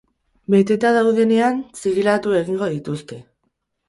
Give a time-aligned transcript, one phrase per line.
[0.53, 3.19] Beteta daudenean, zigilatu egingo dituzte.